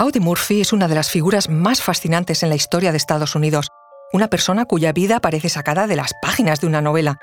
[0.00, 3.68] Audie Murphy es una de las figuras más fascinantes en la historia de Estados Unidos,
[4.14, 7.18] una persona cuya vida parece sacada de las páginas de una novela.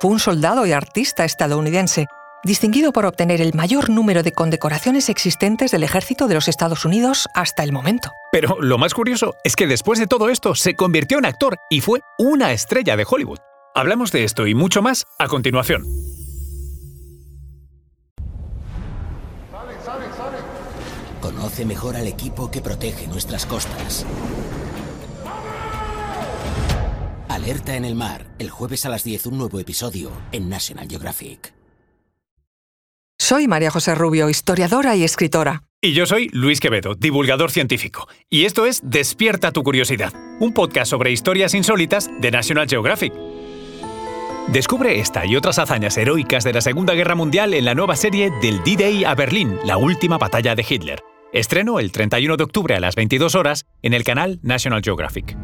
[0.00, 2.06] Fue un soldado y artista estadounidense,
[2.42, 7.28] distinguido por obtener el mayor número de condecoraciones existentes del ejército de los Estados Unidos
[7.32, 8.10] hasta el momento.
[8.32, 11.80] Pero lo más curioso es que después de todo esto se convirtió en actor y
[11.80, 13.38] fue una estrella de Hollywood.
[13.72, 15.84] Hablamos de esto y mucho más a continuación.
[21.46, 24.04] Conoce mejor al equipo que protege nuestras costas.
[27.28, 31.54] Alerta en el mar, el jueves a las 10 un nuevo episodio en National Geographic.
[33.16, 35.62] Soy María José Rubio, historiadora y escritora.
[35.80, 38.08] Y yo soy Luis Quevedo, divulgador científico.
[38.28, 43.12] Y esto es Despierta tu curiosidad, un podcast sobre historias insólitas de National Geographic.
[44.48, 48.32] Descubre esta y otras hazañas heroicas de la Segunda Guerra Mundial en la nueva serie
[48.42, 51.04] del D-Day a Berlín, la última batalla de Hitler.
[51.36, 55.36] Estreno el 31 de octubre a las 22 horas en el canal National Geographic.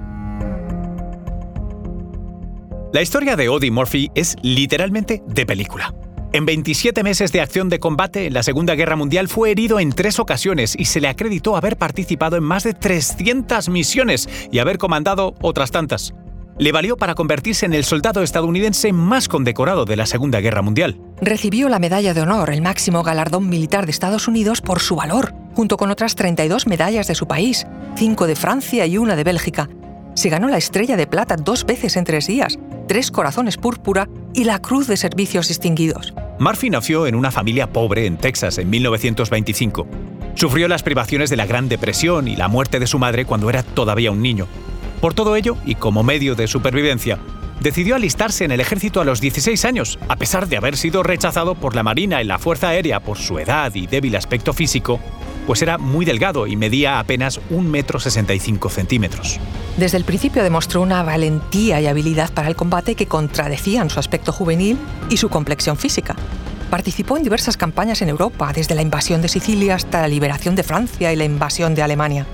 [2.94, 5.94] La historia de Odie Murphy es literalmente de película.
[6.32, 9.92] En 27 meses de acción de combate en la Segunda Guerra Mundial fue herido en
[9.92, 14.78] tres ocasiones y se le acreditó haber participado en más de 300 misiones y haber
[14.78, 16.14] comandado otras tantas.
[16.58, 20.98] Le valió para convertirse en el soldado estadounidense más condecorado de la Segunda Guerra Mundial.
[21.20, 25.34] Recibió la Medalla de Honor, el máximo galardón militar de Estados Unidos, por su valor,
[25.54, 29.68] junto con otras 32 medallas de su país, cinco de Francia y una de Bélgica.
[30.14, 34.44] Se ganó la Estrella de Plata dos veces en tres días, tres corazones púrpura y
[34.44, 36.12] la Cruz de Servicios Distinguidos.
[36.38, 39.86] Murphy nació en una familia pobre en Texas en 1925.
[40.34, 43.62] Sufrió las privaciones de la Gran Depresión y la muerte de su madre cuando era
[43.62, 44.46] todavía un niño.
[45.00, 47.18] Por todo ello, y como medio de supervivencia,
[47.60, 51.54] decidió alistarse en el ejército a los 16 años, a pesar de haber sido rechazado
[51.54, 55.00] por la Marina y la Fuerza Aérea por su edad y débil aspecto físico,
[55.46, 59.10] pues era muy delgado y medía apenas 1,65 m.
[59.76, 64.32] Desde el principio demostró una valentía y habilidad para el combate que contradecían su aspecto
[64.32, 64.78] juvenil
[65.10, 66.16] y su complexión física.
[66.70, 70.62] Participó en diversas campañas en Europa, desde la invasión de Sicilia hasta la liberación de
[70.62, 72.26] Francia y la invasión de Alemania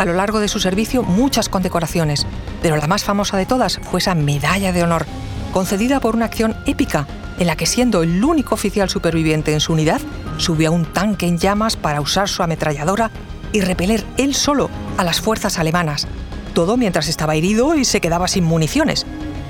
[0.00, 2.26] a lo largo de su servicio muchas condecoraciones,
[2.62, 5.04] pero la más famosa de todas fue esa medalla de honor,
[5.52, 7.06] concedida por una acción épica
[7.40, 10.00] en la que siendo el único oficial superviviente en su unidad,
[10.36, 13.10] subió a un tanque en llamas para usar su ametralladora
[13.52, 16.06] y repeler él solo a las fuerzas alemanas,
[16.54, 19.06] todo mientras estaba herido y se quedaba sin municiones.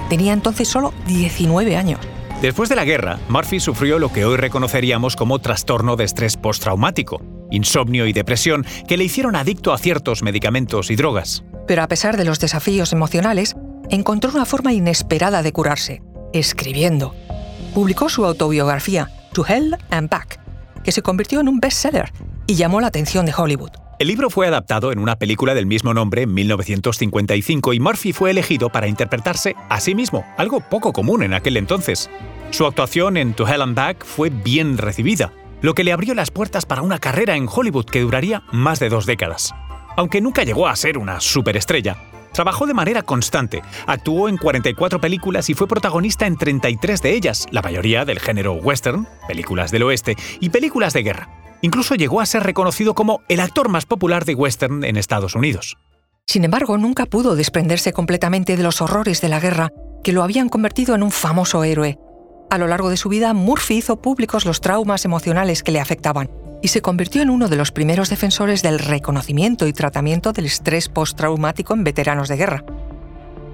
[0.09, 2.01] Tenía entonces solo 19 años.
[2.41, 7.21] Después de la guerra, Murphy sufrió lo que hoy reconoceríamos como trastorno de estrés postraumático,
[7.51, 11.45] insomnio y depresión que le hicieron adicto a ciertos medicamentos y drogas.
[11.67, 13.57] Pero a pesar de los desafíos emocionales,
[13.91, 16.03] encontró una forma inesperada de curarse,
[16.33, 17.15] escribiendo.
[17.75, 20.41] Publicó su autobiografía, To Hell and Back,
[20.83, 22.13] que se convirtió en un bestseller
[22.47, 23.71] y llamó la atención de Hollywood.
[24.01, 28.31] El libro fue adaptado en una película del mismo nombre en 1955 y Murphy fue
[28.31, 32.11] elegido para interpretarse a sí mismo, algo poco común en aquel entonces.
[32.51, 35.33] Su actuación en To Hell and Back fue bien recibida,
[35.63, 38.89] lo que le abrió las puertas para una carrera en Hollywood que duraría más de
[38.89, 39.53] dos décadas.
[39.97, 42.10] Aunque nunca llegó a ser una superestrella,
[42.41, 47.47] trabajó de manera constante, actuó en 44 películas y fue protagonista en 33 de ellas,
[47.51, 51.29] la mayoría del género western, películas del oeste y películas de guerra.
[51.61, 55.77] Incluso llegó a ser reconocido como el actor más popular de western en Estados Unidos.
[56.27, 59.69] Sin embargo, nunca pudo desprenderse completamente de los horrores de la guerra
[60.03, 61.99] que lo habían convertido en un famoso héroe
[62.51, 66.29] a lo largo de su vida, Murphy hizo públicos los traumas emocionales que le afectaban
[66.63, 70.89] y se convirtió en uno de los primeros defensores del reconocimiento y tratamiento del estrés
[70.89, 72.65] postraumático en veteranos de guerra.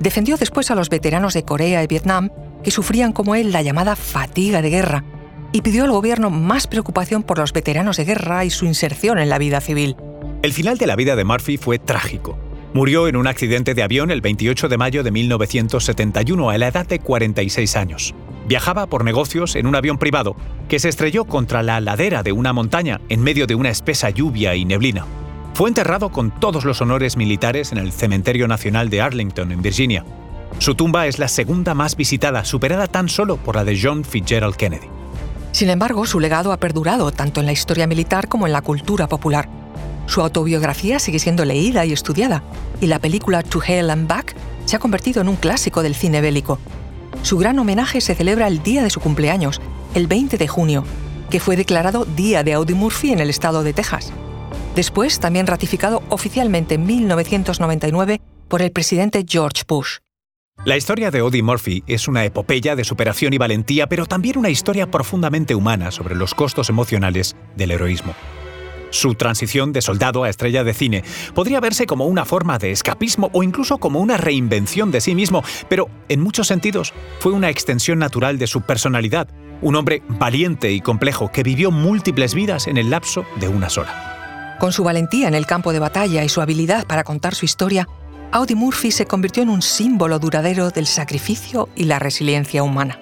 [0.00, 2.30] Defendió después a los veteranos de Corea y Vietnam
[2.62, 5.04] que sufrían como él la llamada fatiga de guerra
[5.52, 9.28] y pidió al gobierno más preocupación por los veteranos de guerra y su inserción en
[9.28, 9.96] la vida civil.
[10.42, 12.38] El final de la vida de Murphy fue trágico.
[12.74, 16.86] Murió en un accidente de avión el 28 de mayo de 1971 a la edad
[16.86, 18.14] de 46 años.
[18.46, 20.36] Viajaba por negocios en un avión privado
[20.68, 24.54] que se estrelló contra la ladera de una montaña en medio de una espesa lluvia
[24.54, 25.04] y neblina.
[25.54, 30.04] Fue enterrado con todos los honores militares en el Cementerio Nacional de Arlington, en Virginia.
[30.58, 34.54] Su tumba es la segunda más visitada, superada tan solo por la de John Fitzgerald
[34.54, 34.86] Kennedy.
[35.50, 39.08] Sin embargo, su legado ha perdurado tanto en la historia militar como en la cultura
[39.08, 39.48] popular.
[40.06, 42.42] Su autobiografía sigue siendo leída y estudiada,
[42.80, 46.20] y la película To Hell and Back se ha convertido en un clásico del cine
[46.20, 46.58] bélico.
[47.26, 49.60] Su gran homenaje se celebra el día de su cumpleaños,
[49.96, 50.84] el 20 de junio,
[51.28, 54.12] que fue declarado Día de Audie Murphy en el estado de Texas.
[54.76, 59.96] Después, también ratificado oficialmente en 1999 por el presidente George Bush.
[60.64, 64.50] La historia de Audie Murphy es una epopeya de superación y valentía, pero también una
[64.50, 68.14] historia profundamente humana sobre los costos emocionales del heroísmo.
[68.90, 71.04] Su transición de soldado a estrella de cine
[71.34, 75.42] podría verse como una forma de escapismo o incluso como una reinvención de sí mismo,
[75.68, 79.28] pero en muchos sentidos fue una extensión natural de su personalidad,
[79.62, 84.56] un hombre valiente y complejo que vivió múltiples vidas en el lapso de una sola.
[84.58, 87.88] Con su valentía en el campo de batalla y su habilidad para contar su historia,
[88.32, 92.98] Audie Murphy se convirtió en un símbolo duradero del sacrificio y la resiliencia humana.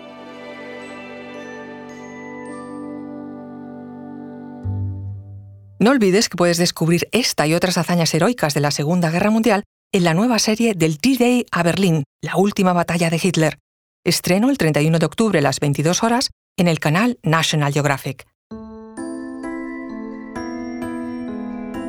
[5.78, 9.64] No olvides que puedes descubrir esta y otras hazañas heroicas de la Segunda Guerra Mundial
[9.92, 13.58] en la nueva serie del D-Day a Berlín, la última batalla de Hitler.
[14.04, 18.26] Estreno el 31 de octubre a las 22 horas en el canal National Geographic.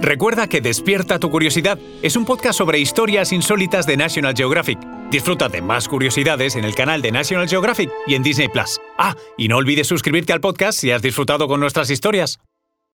[0.02, 4.80] Recuerda que Despierta tu Curiosidad es un podcast sobre historias insólitas de National Geographic.
[5.10, 8.80] Disfruta de más curiosidades en el canal de National Geographic y en Disney Plus.
[8.98, 12.40] Ah, y no olvides suscribirte al podcast si has disfrutado con nuestras historias.